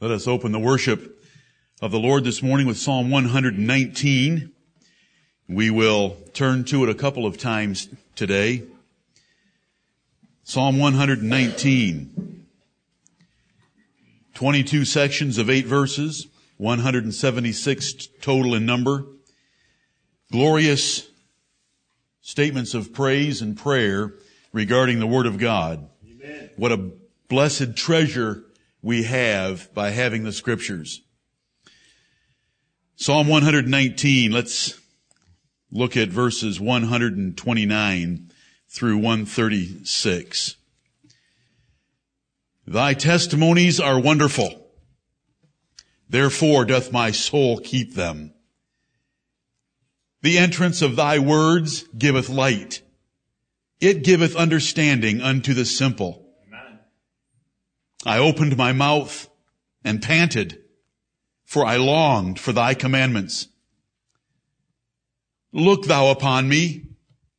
Let 0.00 0.12
us 0.12 0.28
open 0.28 0.52
the 0.52 0.60
worship 0.60 1.20
of 1.82 1.90
the 1.90 1.98
Lord 1.98 2.22
this 2.22 2.40
morning 2.40 2.68
with 2.68 2.78
Psalm 2.78 3.10
119. 3.10 4.52
We 5.48 5.70
will 5.70 6.16
turn 6.32 6.62
to 6.66 6.84
it 6.84 6.88
a 6.88 6.94
couple 6.94 7.26
of 7.26 7.36
times 7.36 7.88
today. 8.14 8.62
Psalm 10.44 10.78
119. 10.78 12.46
22 14.34 14.84
sections 14.84 15.36
of 15.36 15.50
eight 15.50 15.66
verses, 15.66 16.28
176 16.58 18.06
total 18.20 18.54
in 18.54 18.64
number. 18.64 19.04
Glorious 20.30 21.08
statements 22.20 22.72
of 22.72 22.92
praise 22.92 23.42
and 23.42 23.58
prayer 23.58 24.14
regarding 24.52 25.00
the 25.00 25.08
Word 25.08 25.26
of 25.26 25.38
God. 25.38 25.88
Amen. 26.08 26.50
What 26.54 26.70
a 26.70 26.92
blessed 27.28 27.74
treasure 27.74 28.44
we 28.82 29.04
have 29.04 29.72
by 29.74 29.90
having 29.90 30.24
the 30.24 30.32
scriptures. 30.32 31.02
Psalm 32.96 33.28
119, 33.28 34.32
let's 34.32 34.78
look 35.70 35.96
at 35.96 36.08
verses 36.08 36.60
129 36.60 38.30
through 38.68 38.96
136. 38.96 40.56
Thy 42.66 42.94
testimonies 42.94 43.80
are 43.80 44.00
wonderful. 44.00 44.66
Therefore 46.08 46.64
doth 46.64 46.92
my 46.92 47.10
soul 47.10 47.58
keep 47.58 47.94
them. 47.94 48.34
The 50.22 50.38
entrance 50.38 50.82
of 50.82 50.96
thy 50.96 51.18
words 51.18 51.84
giveth 51.96 52.28
light. 52.28 52.82
It 53.80 54.02
giveth 54.02 54.34
understanding 54.34 55.20
unto 55.20 55.54
the 55.54 55.64
simple. 55.64 56.27
I 58.06 58.18
opened 58.18 58.56
my 58.56 58.72
mouth 58.72 59.28
and 59.84 60.02
panted, 60.02 60.62
for 61.44 61.64
I 61.64 61.76
longed 61.76 62.38
for 62.38 62.52
thy 62.52 62.74
commandments. 62.74 63.48
Look 65.52 65.86
thou 65.86 66.10
upon 66.10 66.48
me 66.48 66.84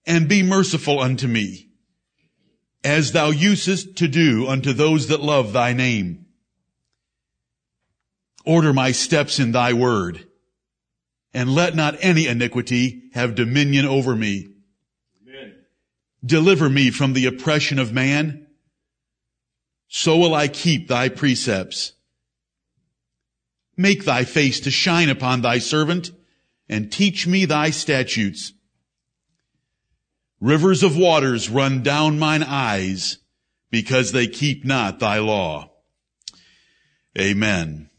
and 0.05 0.27
be 0.27 0.43
merciful 0.43 0.99
unto 0.99 1.27
me, 1.27 1.69
as 2.83 3.11
thou 3.11 3.29
usest 3.29 3.95
to 3.97 4.07
do 4.07 4.47
unto 4.47 4.73
those 4.73 5.07
that 5.07 5.21
love 5.21 5.53
thy 5.53 5.73
name. 5.73 6.25
Order 8.45 8.73
my 8.73 8.91
steps 8.91 9.39
in 9.39 9.51
thy 9.51 9.73
word, 9.73 10.27
and 11.33 11.53
let 11.53 11.75
not 11.75 11.97
any 11.99 12.25
iniquity 12.25 13.03
have 13.13 13.35
dominion 13.35 13.85
over 13.85 14.15
me. 14.15 14.47
Amen. 15.21 15.55
Deliver 16.25 16.69
me 16.69 16.89
from 16.89 17.13
the 17.13 17.27
oppression 17.27 17.77
of 17.77 17.93
man 17.93 18.47
so 19.89 20.17
will 20.17 20.35
I 20.35 20.47
keep 20.47 20.87
thy 20.87 21.09
precepts. 21.09 21.93
Make 23.75 24.05
thy 24.05 24.23
face 24.23 24.59
to 24.61 24.71
shine 24.71 25.09
upon 25.09 25.41
thy 25.41 25.57
servant 25.57 26.11
and 26.69 26.91
teach 26.91 27.25
me 27.25 27.45
thy 27.45 27.71
statutes. 27.71 28.53
Rivers 30.39 30.83
of 30.83 30.95
waters 30.95 31.49
run 31.49 31.81
down 31.81 32.19
mine 32.19 32.43
eyes 32.43 33.17
because 33.71 34.11
they 34.11 34.27
keep 34.27 34.63
not 34.63 34.99
thy 34.99 35.17
law. 35.17 35.71
Amen. 37.17 37.89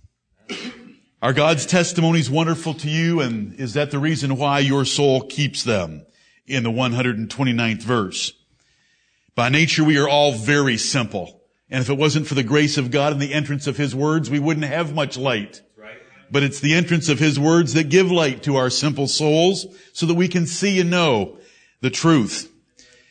Are 1.20 1.33
God's 1.33 1.66
testimonies 1.66 2.30
wonderful 2.30 2.74
to 2.74 2.88
you 2.88 3.20
and 3.20 3.55
is 3.55 3.74
that 3.74 3.91
the 3.91 3.98
reason 3.98 4.36
why 4.36 4.61
your 4.61 4.84
soul 4.84 5.22
keeps 5.22 5.64
them 5.64 6.06
in 6.46 6.62
the 6.62 6.70
129th 6.70 7.83
verse? 7.83 8.33
By 9.34 9.48
nature 9.48 9.84
we 9.84 9.98
are 9.98 10.08
all 10.08 10.33
very 10.33 10.77
simple. 10.77 11.39
And 11.71 11.81
if 11.81 11.89
it 11.89 11.97
wasn't 11.97 12.27
for 12.27 12.35
the 12.35 12.43
grace 12.43 12.77
of 12.77 12.91
God 12.91 13.13
and 13.13 13.23
the 13.23 13.33
entrance 13.33 13.67
of 13.67 13.77
His 13.77 13.95
words, 13.95 14.29
we 14.29 14.39
wouldn't 14.39 14.67
have 14.67 14.95
much 14.95 15.17
light. 15.17 15.63
But 16.31 16.43
it's 16.45 16.61
the 16.61 16.75
entrance 16.75 17.09
of 17.09 17.19
His 17.19 17.41
words 17.41 17.75
that 17.75 17.89
give 17.89 18.11
light 18.11 18.43
to 18.45 18.57
our 18.57 18.71
simple 18.71 19.09
souls 19.09 19.67
so 19.93 20.07
that 20.07 20.15
we 20.15 20.29
can 20.29 20.47
see 20.47 20.81
and 20.81 20.91
know 20.91 21.39
the 21.80 21.91
truth. 21.91 22.53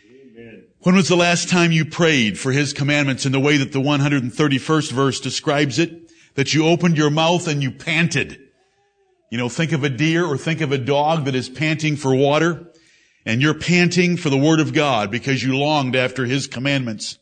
Amen. 0.10 0.64
When 0.80 0.96
was 0.96 1.10
the 1.10 1.18
last 1.18 1.50
time 1.50 1.72
you 1.72 1.86
prayed 1.86 2.40
for 2.40 2.52
His 2.52 2.72
commandments 2.72 3.26
in 3.26 3.32
the 3.32 3.40
way 3.40 3.58
that 3.58 3.74
the 3.74 3.82
131st 3.82 4.92
verse 4.92 5.20
describes 5.20 5.80
it? 5.80 6.12
That 6.36 6.54
you 6.54 6.66
opened 6.66 6.98
your 6.98 7.10
mouth 7.10 7.48
and 7.48 7.62
you 7.62 7.72
panted. 7.72 8.40
You 9.30 9.38
know, 9.38 9.50
think 9.50 9.74
of 9.74 9.84
a 9.84 9.90
deer 9.90 10.26
or 10.26 10.38
think 10.38 10.62
of 10.62 10.72
a 10.72 10.78
dog 10.78 11.26
that 11.26 11.36
is 11.36 11.50
panting 11.50 11.98
for 11.98 12.16
water 12.16 12.68
and 13.26 13.42
you're 13.42 13.54
panting 13.54 14.16
for 14.16 14.30
the 14.30 14.38
word 14.38 14.62
of 14.62 14.74
God 14.74 15.12
because 15.12 15.44
you 15.44 15.58
longed 15.58 15.96
after 15.96 16.26
His 16.26 16.48
commandments. 16.48 17.20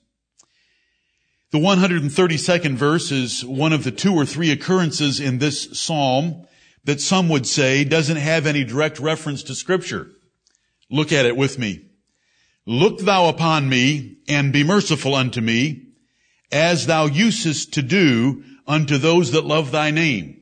The 1.52 1.60
132nd 1.60 2.76
verse 2.76 3.10
is 3.12 3.46
one 3.46 3.72
of 3.72 3.86
the 3.86 3.92
two 3.92 4.14
or 4.14 4.26
three 4.26 4.52
occurrences 4.52 5.22
in 5.22 5.38
this 5.38 5.80
psalm 5.80 6.46
that 6.84 7.00
some 7.00 7.30
would 7.30 7.48
say 7.48 7.86
doesn't 7.86 8.18
have 8.18 8.46
any 8.46 8.66
direct 8.66 9.00
reference 9.00 9.44
to 9.44 9.56
scripture. 9.56 10.12
Look 10.90 11.14
at 11.14 11.26
it 11.26 11.38
with 11.38 11.58
me. 11.58 11.86
Look 12.66 13.00
thou 13.00 13.30
upon 13.30 13.70
me 13.70 14.18
and 14.28 14.52
be 14.52 14.66
merciful 14.66 15.16
unto 15.16 15.40
me 15.40 15.88
as 16.52 16.86
thou 16.86 17.06
usest 17.06 17.74
to 17.76 17.82
do 17.82 18.44
unto 18.68 18.98
those 18.98 19.32
that 19.32 19.46
love 19.46 19.72
thy 19.72 19.92
name. 19.92 20.42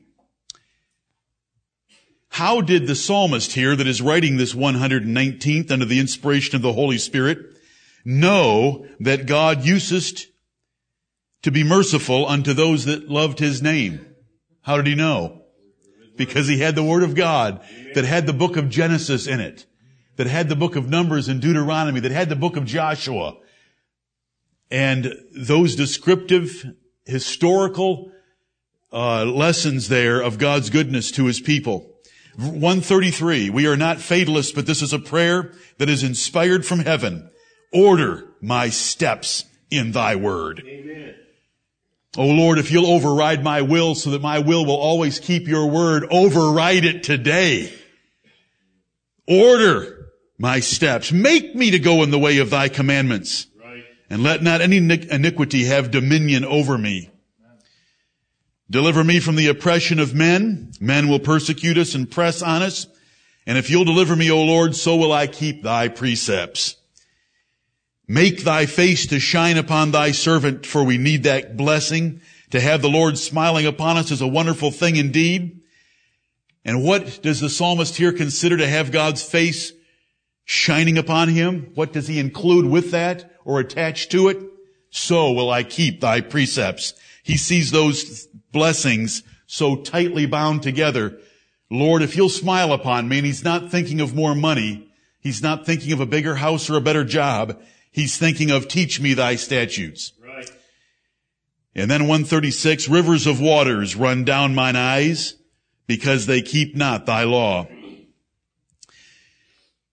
How 2.30 2.60
did 2.60 2.88
the 2.88 2.96
psalmist 2.96 3.52
here 3.52 3.76
that 3.76 3.86
is 3.86 4.02
writing 4.02 4.36
this 4.36 4.54
119th 4.54 5.70
under 5.70 5.84
the 5.84 6.00
inspiration 6.00 6.56
of 6.56 6.62
the 6.62 6.72
Holy 6.72 6.98
Spirit 6.98 7.38
know 8.04 8.86
that 8.98 9.26
God 9.26 9.64
usest 9.64 10.26
to 11.42 11.50
be 11.50 11.62
merciful 11.62 12.26
unto 12.26 12.52
those 12.52 12.84
that 12.84 13.08
loved 13.08 13.38
his 13.38 13.62
name. 13.62 14.04
How 14.62 14.76
did 14.76 14.86
he 14.86 14.94
know? 14.94 15.42
Because 16.16 16.48
he 16.48 16.58
had 16.58 16.74
the 16.74 16.82
word 16.82 17.02
of 17.02 17.14
God 17.14 17.60
that 17.94 18.04
had 18.04 18.26
the 18.26 18.32
book 18.32 18.56
of 18.56 18.68
Genesis 18.68 19.26
in 19.26 19.40
it, 19.40 19.66
that 20.16 20.26
had 20.26 20.48
the 20.48 20.56
book 20.56 20.76
of 20.76 20.88
Numbers 20.88 21.28
and 21.28 21.40
Deuteronomy, 21.40 22.00
that 22.00 22.10
had 22.10 22.28
the 22.28 22.36
book 22.36 22.56
of 22.56 22.64
Joshua. 22.64 23.36
And 24.70 25.14
those 25.32 25.76
descriptive, 25.76 26.64
historical 27.04 28.10
uh, 28.92 29.24
lessons 29.24 29.88
there 29.88 30.20
of 30.20 30.38
God's 30.38 30.70
goodness 30.70 31.10
to 31.12 31.26
his 31.26 31.38
people. 31.38 31.92
133, 32.36 33.50
we 33.50 33.66
are 33.66 33.76
not 33.76 33.98
fatalists, 33.98 34.52
but 34.52 34.66
this 34.66 34.82
is 34.82 34.92
a 34.92 34.98
prayer 34.98 35.52
that 35.78 35.88
is 35.88 36.02
inspired 36.02 36.66
from 36.66 36.80
heaven. 36.80 37.30
Order 37.72 38.28
my 38.40 38.68
steps 38.68 39.44
in 39.70 39.92
thy 39.92 40.16
word. 40.16 40.62
Amen. 40.66 41.14
Oh 42.18 42.28
Lord, 42.28 42.58
if 42.58 42.70
you'll 42.70 42.86
override 42.86 43.44
my 43.44 43.62
will 43.62 43.94
so 43.94 44.10
that 44.10 44.22
my 44.22 44.38
will 44.38 44.64
will 44.64 44.76
always 44.76 45.20
keep 45.20 45.46
your 45.46 45.66
word, 45.66 46.06
override 46.10 46.84
it 46.84 47.02
today. 47.02 47.72
Order 49.28 50.12
my 50.38 50.60
steps. 50.60 51.12
Make 51.12 51.54
me 51.54 51.72
to 51.72 51.78
go 51.78 52.02
in 52.02 52.10
the 52.10 52.18
way 52.18 52.38
of 52.38 52.50
thy 52.50 52.68
commandments. 52.68 53.46
Right. 53.62 53.84
And 54.08 54.22
let 54.22 54.42
not 54.42 54.60
any 54.60 54.78
iniquity 54.78 55.64
have 55.64 55.90
dominion 55.90 56.44
over 56.44 56.78
me. 56.78 57.10
Deliver 58.70 59.04
me 59.04 59.20
from 59.20 59.36
the 59.36 59.48
oppression 59.48 59.98
of 59.98 60.14
men. 60.14 60.72
Men 60.80 61.08
will 61.08 61.20
persecute 61.20 61.78
us 61.78 61.94
and 61.94 62.10
press 62.10 62.42
on 62.42 62.62
us. 62.62 62.86
And 63.46 63.56
if 63.58 63.70
you'll 63.70 63.84
deliver 63.84 64.16
me, 64.16 64.30
O 64.30 64.42
Lord, 64.42 64.74
so 64.74 64.96
will 64.96 65.12
I 65.12 65.26
keep 65.26 65.62
thy 65.62 65.88
precepts. 65.88 66.76
Make 68.08 68.44
thy 68.44 68.66
face 68.66 69.06
to 69.08 69.18
shine 69.18 69.56
upon 69.56 69.90
thy 69.90 70.12
servant, 70.12 70.64
for 70.64 70.84
we 70.84 70.96
need 70.96 71.24
that 71.24 71.56
blessing. 71.56 72.20
To 72.50 72.60
have 72.60 72.80
the 72.80 72.88
Lord 72.88 73.18
smiling 73.18 73.66
upon 73.66 73.96
us 73.96 74.10
is 74.10 74.20
a 74.20 74.26
wonderful 74.28 74.70
thing 74.70 74.96
indeed. 74.96 75.60
And 76.64 76.84
what 76.84 77.20
does 77.22 77.40
the 77.40 77.50
psalmist 77.50 77.96
here 77.96 78.12
consider 78.12 78.56
to 78.56 78.68
have 78.68 78.92
God's 78.92 79.22
face 79.22 79.72
shining 80.44 80.98
upon 80.98 81.28
him? 81.28 81.72
What 81.74 81.92
does 81.92 82.06
he 82.06 82.20
include 82.20 82.66
with 82.66 82.92
that 82.92 83.32
or 83.44 83.58
attach 83.58 84.08
to 84.10 84.28
it? 84.28 84.38
So 84.90 85.32
will 85.32 85.50
I 85.50 85.64
keep 85.64 86.00
thy 86.00 86.20
precepts. 86.20 86.94
He 87.22 87.36
sees 87.36 87.70
those 87.72 88.28
blessings 88.52 89.24
so 89.46 89.76
tightly 89.76 90.26
bound 90.26 90.62
together. 90.62 91.18
Lord, 91.70 92.02
if 92.02 92.16
you'll 92.16 92.28
smile 92.28 92.72
upon 92.72 93.08
me, 93.08 93.18
and 93.18 93.26
he's 93.26 93.44
not 93.44 93.70
thinking 93.70 94.00
of 94.00 94.14
more 94.14 94.34
money, 94.34 94.88
he's 95.20 95.42
not 95.42 95.66
thinking 95.66 95.92
of 95.92 96.00
a 96.00 96.06
bigger 96.06 96.36
house 96.36 96.70
or 96.70 96.76
a 96.76 96.80
better 96.80 97.04
job, 97.04 97.60
He's 97.96 98.18
thinking 98.18 98.50
of 98.50 98.68
teach 98.68 99.00
me 99.00 99.14
thy 99.14 99.36
statutes. 99.36 100.12
Right. 100.22 100.50
And 101.74 101.90
then 101.90 102.02
136, 102.02 102.90
rivers 102.90 103.26
of 103.26 103.40
waters 103.40 103.96
run 103.96 104.22
down 104.22 104.54
mine 104.54 104.76
eyes 104.76 105.32
because 105.86 106.26
they 106.26 106.42
keep 106.42 106.76
not 106.76 107.06
thy 107.06 107.24
law. 107.24 107.66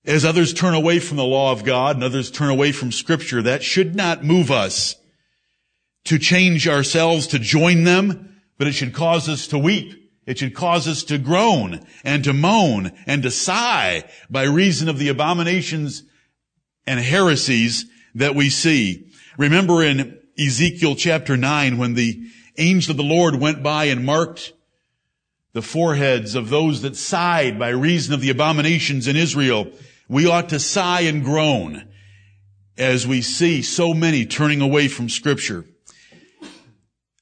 As 0.04 0.26
others 0.26 0.54
turn 0.54 0.74
away 0.74 1.00
from 1.00 1.16
the 1.16 1.24
law 1.24 1.54
of 1.54 1.64
God 1.64 1.96
and 1.96 2.04
others 2.04 2.30
turn 2.30 2.50
away 2.50 2.74
from 2.74 2.92
scripture, 2.92 3.42
that 3.42 3.64
should 3.64 3.96
not 3.96 4.22
move 4.22 4.52
us 4.52 4.98
to 6.04 6.20
change 6.20 6.68
ourselves 6.68 7.26
to 7.28 7.40
join 7.40 7.86
them, 7.86 8.38
but 8.58 8.68
it 8.68 8.74
should 8.74 8.94
cause 8.94 9.30
us 9.30 9.48
to 9.48 9.58
weep. 9.58 10.12
It 10.26 10.40
should 10.40 10.54
cause 10.54 10.90
us 10.90 11.06
to 11.06 11.18
groan 11.18 11.88
and 12.04 12.22
to 12.26 12.34
moan 12.34 12.92
and 13.08 13.24
to 13.24 13.32
sigh 13.32 14.04
by 14.30 14.44
reason 14.44 14.90
of 14.90 15.00
the 15.00 15.08
abominations 15.08 16.04
and 16.86 17.00
heresies 17.00 17.86
that 18.16 18.36
we 18.36 18.50
see. 18.50 19.12
Remember 19.38 19.84
in 19.84 20.20
Ezekiel 20.38 20.96
chapter 20.96 21.38
9 21.38 21.78
when 21.78 21.94
the 21.94 22.28
angel 22.58 22.92
of 22.92 22.98
the 22.98 23.04
Lord 23.04 23.36
went 23.36 23.64
by 23.64 23.86
and 23.86 24.06
marked 24.06 24.54
the 25.54 25.62
foreheads 25.62 26.36
of 26.36 26.50
those 26.50 26.82
that 26.82 26.96
sighed 26.96 27.60
by 27.60 27.70
reason 27.70 28.14
of 28.14 28.22
the 28.22 28.30
abominations 28.30 29.08
in 29.08 29.16
Israel, 29.16 29.72
we 30.08 30.28
ought 30.28 30.50
to 30.50 30.60
sigh 30.60 31.02
and 31.02 31.24
groan 31.24 31.88
as 32.78 33.06
we 33.06 33.22
see 33.22 33.62
so 33.62 33.94
many 33.94 34.26
turning 34.26 34.62
away 34.62 34.88
from 34.88 35.10
scripture. 35.10 35.66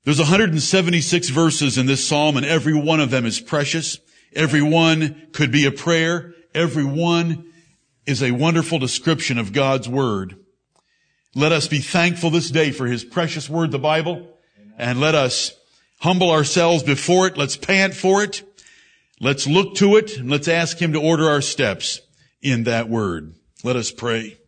There's 0.03 0.19
176 0.19 1.29
verses 1.29 1.77
in 1.77 1.85
this 1.85 2.07
psalm 2.07 2.37
and 2.37 2.45
every 2.45 2.73
one 2.73 2.99
of 2.99 3.11
them 3.11 3.25
is 3.25 3.39
precious. 3.39 3.99
Every 4.33 4.61
one 4.61 5.27
could 5.33 5.51
be 5.51 5.65
a 5.65 5.71
prayer. 5.71 6.33
Every 6.55 6.85
one 6.85 7.51
is 8.05 8.23
a 8.23 8.31
wonderful 8.31 8.79
description 8.79 9.37
of 9.37 9.53
God's 9.53 9.87
word. 9.87 10.37
Let 11.33 11.53
us 11.53 11.69
be 11.69 11.79
thankful 11.79 12.29
this 12.29 12.51
day 12.51 12.71
for 12.71 12.87
his 12.87 13.05
precious 13.05 13.49
word, 13.49 13.71
the 13.71 13.79
Bible, 13.79 14.27
and 14.77 14.99
let 14.99 15.15
us 15.15 15.53
humble 16.01 16.29
ourselves 16.29 16.83
before 16.83 17.25
it. 17.25 17.37
Let's 17.37 17.55
pant 17.55 17.93
for 17.93 18.21
it. 18.21 18.43
Let's 19.21 19.47
look 19.47 19.75
to 19.75 19.95
it 19.95 20.17
and 20.17 20.29
let's 20.29 20.49
ask 20.49 20.77
him 20.77 20.91
to 20.91 20.99
order 20.99 21.29
our 21.29 21.41
steps 21.41 22.01
in 22.41 22.65
that 22.65 22.89
word. 22.89 23.33
Let 23.63 23.77
us 23.77 23.91
pray. 23.91 24.39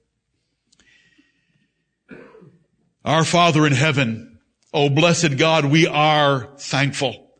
Our 3.05 3.23
Father 3.23 3.65
in 3.65 3.73
heaven, 3.73 4.39
oh 4.73 4.89
blessed 4.89 5.37
God, 5.37 5.63
we 5.63 5.87
are 5.87 6.49
thankful. 6.57 7.31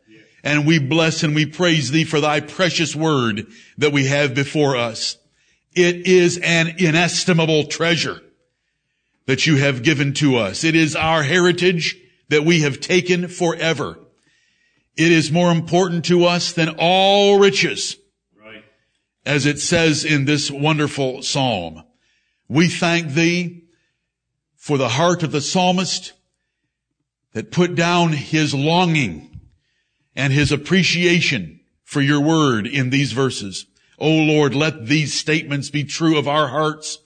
And 0.41 0.65
we 0.65 0.79
bless 0.79 1.23
and 1.23 1.35
we 1.35 1.47
praise 1.47 1.91
thee 1.91 2.05
for 2.05 2.21
thy 2.21 2.39
precious 2.39 2.95
word 2.95 3.47
that 3.77 3.91
we 3.91 4.05
have 4.05 4.33
before 4.33 4.77
us. 4.77 5.17
It 5.73 6.07
is 6.07 6.37
an 6.37 6.75
inestimable 6.77 7.65
treasure 7.65 8.21
that 9.25 9.45
you 9.45 9.57
have 9.57 9.83
given 9.83 10.13
to 10.13 10.37
us. 10.37 10.63
It 10.63 10.75
is 10.75 10.95
our 10.95 11.23
heritage 11.23 11.97
that 12.29 12.43
we 12.43 12.61
have 12.61 12.79
taken 12.79 13.27
forever. 13.27 13.99
It 14.95 15.11
is 15.11 15.31
more 15.31 15.51
important 15.51 16.05
to 16.05 16.25
us 16.25 16.53
than 16.53 16.75
all 16.77 17.39
riches. 17.39 17.97
Right. 18.39 18.63
As 19.25 19.45
it 19.45 19.59
says 19.59 20.05
in 20.05 20.25
this 20.25 20.51
wonderful 20.51 21.21
psalm. 21.21 21.83
We 22.47 22.67
thank 22.67 23.13
thee 23.13 23.63
for 24.55 24.77
the 24.77 24.89
heart 24.89 25.23
of 25.23 25.31
the 25.31 25.41
psalmist 25.41 26.13
that 27.33 27.51
put 27.51 27.75
down 27.75 28.13
his 28.13 28.53
longing 28.53 29.41
and 30.15 30.31
his 30.31 30.51
appreciation 30.51 31.59
for 31.83 32.01
your 32.01 32.21
word 32.21 32.67
in 32.67 32.89
these 32.89 33.11
verses. 33.11 33.65
O 33.97 34.09
Lord, 34.09 34.53
let 34.53 34.85
these 34.85 35.13
statements 35.13 35.69
be 35.69 35.83
true 35.83 36.17
of 36.17 36.27
our 36.27 36.47
hearts. 36.47 36.99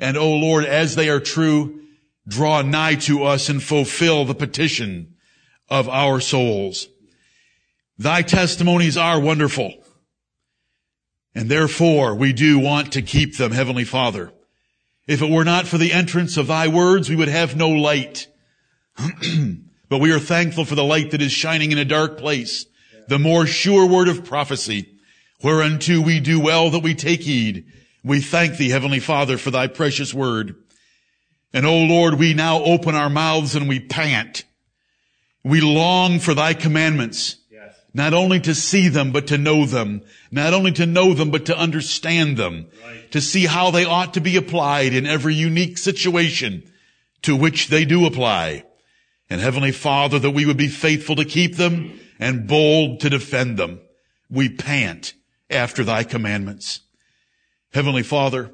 And 0.00 0.16
O 0.16 0.32
Lord, 0.32 0.64
as 0.64 0.96
they 0.96 1.08
are 1.10 1.20
true, 1.20 1.82
draw 2.26 2.62
nigh 2.62 2.94
to 2.96 3.24
us 3.24 3.48
and 3.48 3.62
fulfill 3.62 4.24
the 4.24 4.34
petition 4.34 5.14
of 5.68 5.88
our 5.88 6.20
souls. 6.20 6.88
Thy 7.98 8.22
testimonies 8.22 8.96
are 8.96 9.20
wonderful. 9.20 9.74
And 11.34 11.48
therefore 11.48 12.14
we 12.14 12.32
do 12.32 12.58
want 12.58 12.92
to 12.94 13.02
keep 13.02 13.36
them, 13.36 13.52
Heavenly 13.52 13.84
Father. 13.84 14.32
If 15.06 15.22
it 15.22 15.30
were 15.30 15.44
not 15.44 15.66
for 15.66 15.76
the 15.76 15.92
entrance 15.92 16.36
of 16.36 16.46
thy 16.46 16.68
words, 16.68 17.10
we 17.10 17.16
would 17.16 17.28
have 17.28 17.56
no 17.56 17.68
light. 17.68 18.26
but 19.88 20.00
we 20.00 20.12
are 20.12 20.18
thankful 20.18 20.64
for 20.64 20.74
the 20.74 20.84
light 20.84 21.10
that 21.10 21.22
is 21.22 21.32
shining 21.32 21.72
in 21.72 21.78
a 21.78 21.84
dark 21.84 22.16
place, 22.16 22.64
the 23.08 23.18
more 23.18 23.46
sure 23.46 23.86
word 23.86 24.08
of 24.08 24.24
prophecy, 24.24 24.98
whereunto 25.42 26.00
we 26.00 26.20
do 26.20 26.40
well 26.40 26.70
that 26.70 26.82
we 26.82 26.94
take 26.94 27.22
heed. 27.22 27.64
We 28.02 28.20
thank 28.20 28.56
thee, 28.56 28.70
Heavenly 28.70 29.00
Father, 29.00 29.36
for 29.36 29.50
thy 29.50 29.66
precious 29.66 30.14
word. 30.14 30.54
And 31.52 31.66
O 31.66 31.76
Lord, 31.84 32.14
we 32.14 32.34
now 32.34 32.62
open 32.62 32.94
our 32.94 33.10
mouths 33.10 33.54
and 33.54 33.68
we 33.68 33.80
pant. 33.80 34.44
We 35.42 35.60
long 35.60 36.18
for 36.18 36.34
thy 36.34 36.54
commandments. 36.54 37.36
Not 37.92 38.14
only 38.14 38.38
to 38.40 38.54
see 38.54 38.88
them, 38.88 39.10
but 39.10 39.26
to 39.28 39.38
know 39.38 39.66
them. 39.66 40.02
Not 40.30 40.54
only 40.54 40.72
to 40.72 40.86
know 40.86 41.12
them, 41.12 41.30
but 41.30 41.46
to 41.46 41.58
understand 41.58 42.36
them. 42.36 42.68
Right. 42.84 43.10
To 43.10 43.20
see 43.20 43.46
how 43.46 43.70
they 43.70 43.84
ought 43.84 44.14
to 44.14 44.20
be 44.20 44.36
applied 44.36 44.94
in 44.94 45.06
every 45.06 45.34
unique 45.34 45.76
situation 45.76 46.70
to 47.22 47.34
which 47.34 47.68
they 47.68 47.84
do 47.84 48.06
apply. 48.06 48.64
And 49.28 49.40
Heavenly 49.40 49.72
Father, 49.72 50.18
that 50.18 50.30
we 50.30 50.46
would 50.46 50.56
be 50.56 50.68
faithful 50.68 51.16
to 51.16 51.24
keep 51.24 51.56
them 51.56 51.98
and 52.18 52.46
bold 52.46 53.00
to 53.00 53.10
defend 53.10 53.56
them. 53.56 53.80
We 54.30 54.48
pant 54.48 55.14
after 55.48 55.82
thy 55.82 56.04
commandments. 56.04 56.80
Heavenly 57.72 58.02
Father, 58.02 58.50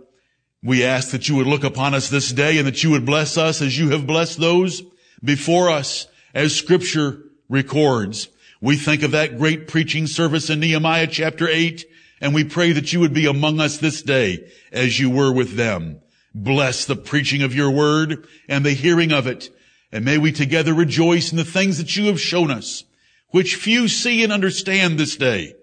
we 0.62 0.84
ask 0.84 1.10
that 1.10 1.26
you 1.26 1.36
would 1.36 1.46
look 1.46 1.64
upon 1.64 1.94
us 1.94 2.10
this 2.10 2.32
day 2.32 2.58
and 2.58 2.66
that 2.66 2.82
you 2.82 2.90
would 2.90 3.06
bless 3.06 3.38
us 3.38 3.62
as 3.62 3.78
you 3.78 3.90
have 3.90 4.06
blessed 4.06 4.38
those 4.38 4.82
before 5.24 5.70
us 5.70 6.06
as 6.34 6.54
scripture 6.54 7.22
records. 7.48 8.28
We 8.60 8.76
think 8.76 9.02
of 9.02 9.12
that 9.12 9.38
great 9.38 9.68
preaching 9.68 10.06
service 10.06 10.50
in 10.50 10.60
Nehemiah 10.60 11.06
chapter 11.06 11.48
8, 11.48 11.86
and 12.20 12.34
we 12.34 12.44
pray 12.44 12.72
that 12.72 12.92
you 12.92 13.00
would 13.00 13.14
be 13.14 13.24
among 13.24 13.58
us 13.58 13.78
this 13.78 14.02
day 14.02 14.50
as 14.70 15.00
you 15.00 15.08
were 15.08 15.32
with 15.32 15.56
them. 15.56 16.00
Bless 16.34 16.84
the 16.84 16.96
preaching 16.96 17.42
of 17.42 17.54
your 17.54 17.70
word 17.70 18.26
and 18.48 18.66
the 18.66 18.72
hearing 18.72 19.12
of 19.12 19.26
it, 19.26 19.48
and 19.90 20.04
may 20.04 20.18
we 20.18 20.30
together 20.30 20.74
rejoice 20.74 21.30
in 21.30 21.38
the 21.38 21.44
things 21.44 21.78
that 21.78 21.96
you 21.96 22.06
have 22.06 22.20
shown 22.20 22.50
us, 22.50 22.84
which 23.30 23.56
few 23.56 23.88
see 23.88 24.22
and 24.22 24.32
understand 24.32 24.98
this 24.98 25.16
day. 25.16 25.54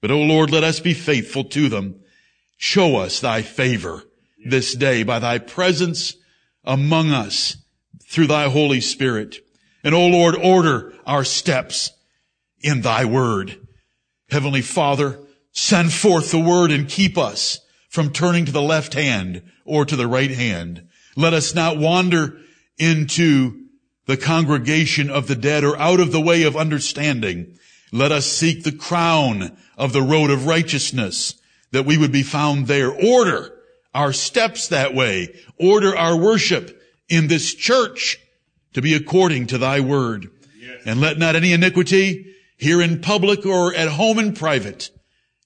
But, 0.00 0.10
O 0.10 0.20
Lord, 0.20 0.50
let 0.50 0.64
us 0.64 0.80
be 0.80 0.94
faithful 0.94 1.44
to 1.44 1.68
them. 1.68 2.00
Show 2.56 2.96
us 2.96 3.20
thy 3.20 3.42
favor 3.42 4.04
this 4.44 4.74
day 4.74 5.02
by 5.02 5.18
thy 5.18 5.38
presence 5.38 6.14
among 6.64 7.10
us 7.10 7.56
through 8.08 8.26
thy 8.26 8.48
Holy 8.48 8.80
Spirit. 8.80 9.38
And, 9.82 9.94
O 9.94 10.06
Lord, 10.06 10.34
order 10.36 10.94
our 11.06 11.24
steps 11.24 11.90
in 12.60 12.80
thy 12.80 13.04
word. 13.04 13.58
Heavenly 14.30 14.62
Father, 14.62 15.20
send 15.52 15.92
forth 15.92 16.30
the 16.30 16.38
word 16.38 16.70
and 16.70 16.88
keep 16.88 17.18
us 17.18 17.60
from 17.88 18.12
turning 18.12 18.44
to 18.46 18.52
the 18.52 18.62
left 18.62 18.94
hand 18.94 19.42
or 19.64 19.84
to 19.84 19.96
the 19.96 20.06
right 20.06 20.30
hand. 20.30 20.88
Let 21.16 21.34
us 21.34 21.54
not 21.54 21.78
wander 21.78 22.38
into 22.78 23.60
the 24.06 24.16
congregation 24.16 25.10
of 25.10 25.28
the 25.28 25.36
dead 25.36 25.64
or 25.64 25.78
out 25.78 26.00
of 26.00 26.12
the 26.12 26.20
way 26.20 26.42
of 26.42 26.56
understanding. 26.56 27.56
Let 27.92 28.10
us 28.10 28.26
seek 28.26 28.64
the 28.64 28.72
crown 28.72 29.56
of 29.78 29.92
the 29.92 30.02
road 30.02 30.30
of 30.30 30.46
righteousness 30.46 31.34
that 31.74 31.84
we 31.84 31.98
would 31.98 32.12
be 32.12 32.22
found 32.22 32.68
there. 32.68 32.90
Order 32.90 33.52
our 33.92 34.12
steps 34.12 34.68
that 34.68 34.94
way. 34.94 35.34
Order 35.58 35.96
our 35.96 36.16
worship 36.16 36.80
in 37.08 37.26
this 37.26 37.52
church 37.52 38.16
to 38.74 38.80
be 38.80 38.94
according 38.94 39.48
to 39.48 39.58
thy 39.58 39.80
word. 39.80 40.30
Yes. 40.58 40.82
And 40.86 41.00
let 41.00 41.18
not 41.18 41.34
any 41.36 41.52
iniquity 41.52 42.34
here 42.56 42.80
in 42.80 43.00
public 43.00 43.44
or 43.44 43.74
at 43.74 43.88
home 43.88 44.20
in 44.20 44.34
private, 44.34 44.90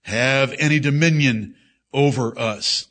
have 0.02 0.54
any 0.58 0.78
dominion 0.78 1.54
over 1.94 2.38
us. 2.38 2.86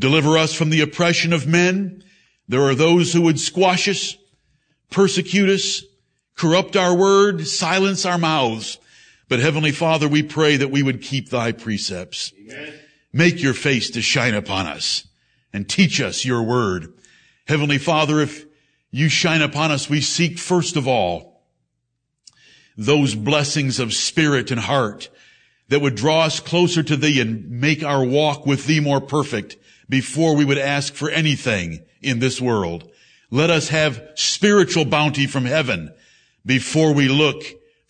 Deliver 0.00 0.36
us 0.36 0.52
from 0.52 0.70
the 0.70 0.80
oppression 0.80 1.32
of 1.32 1.46
men. 1.46 2.02
There 2.48 2.62
are 2.62 2.74
those 2.74 3.12
who 3.12 3.22
would 3.22 3.38
squash 3.38 3.88
us, 3.88 4.16
persecute 4.90 5.48
us, 5.48 5.84
corrupt 6.36 6.76
our 6.76 6.94
word, 6.94 7.46
silence 7.46 8.04
our 8.04 8.18
mouths. 8.18 8.78
But 9.32 9.40
Heavenly 9.40 9.72
Father, 9.72 10.08
we 10.08 10.22
pray 10.22 10.58
that 10.58 10.70
we 10.70 10.82
would 10.82 11.00
keep 11.00 11.30
thy 11.30 11.52
precepts. 11.52 12.34
Amen. 12.38 12.74
Make 13.14 13.40
your 13.40 13.54
face 13.54 13.88
to 13.92 14.02
shine 14.02 14.34
upon 14.34 14.66
us 14.66 15.08
and 15.54 15.66
teach 15.66 16.02
us 16.02 16.26
your 16.26 16.42
word. 16.42 16.92
Heavenly 17.48 17.78
Father, 17.78 18.20
if 18.20 18.44
you 18.90 19.08
shine 19.08 19.40
upon 19.40 19.70
us, 19.70 19.88
we 19.88 20.02
seek 20.02 20.38
first 20.38 20.76
of 20.76 20.86
all 20.86 21.46
those 22.76 23.14
blessings 23.14 23.80
of 23.80 23.94
spirit 23.94 24.50
and 24.50 24.60
heart 24.60 25.08
that 25.68 25.80
would 25.80 25.94
draw 25.94 26.24
us 26.24 26.38
closer 26.38 26.82
to 26.82 26.96
thee 26.98 27.18
and 27.18 27.50
make 27.50 27.82
our 27.82 28.04
walk 28.04 28.44
with 28.44 28.66
thee 28.66 28.80
more 28.80 29.00
perfect 29.00 29.56
before 29.88 30.36
we 30.36 30.44
would 30.44 30.58
ask 30.58 30.92
for 30.92 31.08
anything 31.08 31.80
in 32.02 32.18
this 32.18 32.38
world. 32.38 32.90
Let 33.30 33.48
us 33.48 33.70
have 33.70 34.10
spiritual 34.14 34.84
bounty 34.84 35.26
from 35.26 35.46
heaven 35.46 35.90
before 36.44 36.92
we 36.92 37.08
look 37.08 37.42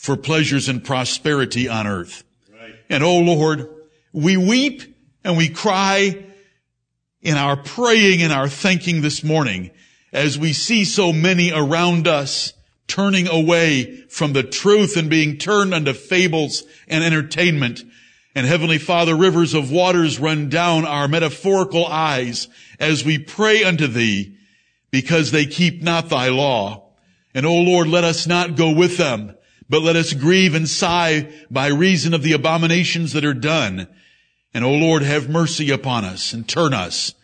for 0.02 0.16
pleasures 0.16 0.68
and 0.68 0.82
prosperity 0.82 1.68
on 1.68 1.86
earth. 1.86 2.24
Right. 2.52 2.74
And 2.90 3.04
oh 3.04 3.20
Lord, 3.20 3.72
we 4.12 4.36
weep 4.36 4.82
and 5.22 5.36
we 5.36 5.48
cry 5.48 6.24
in 7.20 7.36
our 7.36 7.56
praying 7.56 8.20
and 8.20 8.32
our 8.32 8.48
thanking 8.48 9.00
this 9.00 9.22
morning 9.22 9.70
as 10.12 10.36
we 10.36 10.54
see 10.54 10.84
so 10.84 11.12
many 11.12 11.52
around 11.52 12.08
us 12.08 12.52
turning 12.88 13.28
away 13.28 13.96
from 14.08 14.32
the 14.32 14.42
truth 14.42 14.96
and 14.96 15.08
being 15.08 15.38
turned 15.38 15.72
unto 15.72 15.92
fables 15.92 16.64
and 16.88 17.04
entertainment. 17.04 17.84
And 18.34 18.44
Heavenly 18.44 18.78
Father, 18.78 19.14
rivers 19.14 19.54
of 19.54 19.70
waters 19.70 20.18
run 20.18 20.48
down 20.48 20.84
our 20.84 21.06
metaphorical 21.06 21.86
eyes 21.86 22.48
as 22.80 23.04
we 23.04 23.18
pray 23.18 23.62
unto 23.62 23.86
Thee 23.86 24.36
because 24.90 25.30
they 25.30 25.46
keep 25.46 25.80
not 25.80 26.08
Thy 26.08 26.28
law. 26.28 26.88
And 27.34 27.46
O 27.46 27.54
Lord, 27.54 27.86
let 27.86 28.02
us 28.02 28.26
not 28.26 28.56
go 28.56 28.72
with 28.72 28.96
them, 28.96 29.36
but 29.72 29.80
let 29.80 29.96
us 29.96 30.12
grieve 30.12 30.54
and 30.54 30.68
sigh 30.68 31.32
by 31.50 31.68
reason 31.68 32.12
of 32.12 32.22
the 32.22 32.34
abominations 32.34 33.14
that 33.14 33.24
are 33.24 33.32
done. 33.32 33.88
And 34.52 34.66
O 34.66 34.70
Lord, 34.70 35.02
have 35.02 35.30
mercy 35.30 35.70
upon 35.70 36.04
us 36.04 36.34
and 36.34 36.46
turn 36.46 36.74
us 36.74 37.14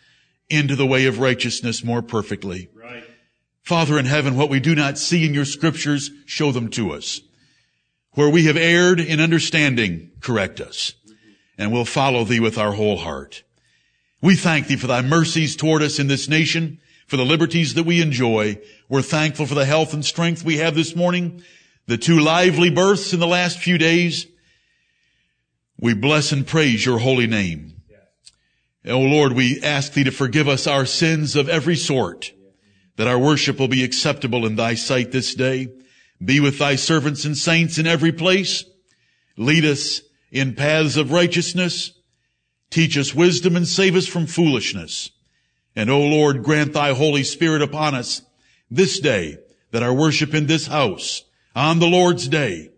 into 0.49 0.75
the 0.75 0.87
way 0.87 1.05
of 1.05 1.19
righteousness 1.19 1.83
more 1.83 2.01
perfectly. 2.01 2.69
Father 3.61 3.99
in 3.99 4.05
heaven, 4.07 4.35
what 4.35 4.49
we 4.49 4.59
do 4.59 4.73
not 4.73 4.97
see 4.97 5.27
in 5.27 5.35
your 5.35 5.45
scriptures, 5.45 6.09
show 6.25 6.51
them 6.51 6.69
to 6.69 6.91
us. 6.91 7.21
Where 8.13 8.31
we 8.31 8.45
have 8.45 8.57
erred 8.57 8.99
in 8.99 9.19
understanding, 9.19 10.09
correct 10.19 10.59
us. 10.59 10.93
And 11.55 11.71
we'll 11.71 11.85
follow 11.85 12.23
thee 12.23 12.39
with 12.39 12.57
our 12.57 12.71
whole 12.71 12.97
heart. 12.97 13.43
We 14.23 14.35
thank 14.35 14.65
thee 14.65 14.75
for 14.75 14.87
thy 14.87 15.03
mercies 15.03 15.55
toward 15.55 15.83
us 15.83 15.99
in 15.99 16.07
this 16.07 16.27
nation, 16.27 16.79
for 17.05 17.15
the 17.15 17.25
liberties 17.25 17.75
that 17.75 17.85
we 17.85 18.01
enjoy. 18.01 18.59
We're 18.89 19.03
thankful 19.03 19.45
for 19.45 19.53
the 19.53 19.65
health 19.65 19.93
and 19.93 20.03
strength 20.03 20.43
we 20.43 20.57
have 20.57 20.73
this 20.73 20.95
morning, 20.95 21.43
the 21.89 21.97
two 21.97 22.19
lively 22.19 22.69
births 22.69 23.13
in 23.13 23.19
the 23.19 23.25
last 23.25 23.57
few 23.57 23.79
days. 23.79 24.27
We 25.79 25.95
bless 25.95 26.31
and 26.31 26.45
praise 26.45 26.85
your 26.85 26.99
holy 26.99 27.25
name. 27.25 27.81
Oh 28.85 28.99
Lord, 28.99 29.33
we 29.33 29.59
ask 29.63 29.93
thee 29.93 30.03
to 30.03 30.11
forgive 30.11 30.47
us 30.47 30.67
our 30.67 30.85
sins 30.85 31.35
of 31.35 31.49
every 31.49 31.75
sort, 31.75 32.31
that 32.97 33.07
our 33.07 33.17
worship 33.17 33.57
will 33.57 33.67
be 33.67 33.83
acceptable 33.83 34.45
in 34.45 34.55
thy 34.55 34.75
sight 34.75 35.11
this 35.11 35.33
day. 35.33 35.69
Be 36.23 36.39
with 36.39 36.59
thy 36.59 36.75
servants 36.75 37.25
and 37.25 37.35
saints 37.35 37.79
in 37.79 37.87
every 37.87 38.11
place. 38.11 38.63
Lead 39.35 39.65
us 39.65 40.01
in 40.31 40.53
paths 40.53 40.95
of 40.95 41.11
righteousness. 41.11 41.93
Teach 42.69 42.99
us 42.99 43.15
wisdom 43.15 43.55
and 43.55 43.67
save 43.67 43.95
us 43.95 44.05
from 44.05 44.27
foolishness. 44.27 45.09
And 45.75 45.89
O 45.89 46.01
Lord, 46.01 46.43
grant 46.43 46.73
thy 46.73 46.93
Holy 46.93 47.23
Spirit 47.23 47.63
upon 47.63 47.95
us 47.95 48.21
this 48.69 48.99
day 48.99 49.39
that 49.71 49.81
our 49.81 49.93
worship 49.93 50.35
in 50.35 50.45
this 50.45 50.67
house 50.67 51.23
on 51.55 51.79
the 51.79 51.87
Lord's 51.87 52.27
day 52.27 52.69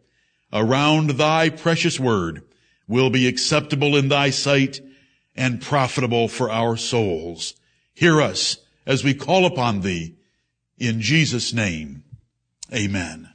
around 0.54 1.12
thy 1.12 1.50
precious 1.50 2.00
word 2.00 2.44
will 2.88 3.10
be 3.10 3.28
acceptable 3.28 3.96
in 3.96 4.10
thy 4.10 4.30
sight 4.30 4.82
and 5.36 5.62
profitable 5.62 6.28
for 6.28 6.52
our 6.52 6.76
souls. 6.76 7.56
Hear 7.94 8.22
us 8.22 8.58
as 8.86 9.04
we 9.04 9.14
call 9.14 9.46
upon 9.46 9.82
thee 9.82 10.16
in 10.78 11.02
Jesus 11.02 11.54
name. 11.54 12.04
Amen. 12.74 13.31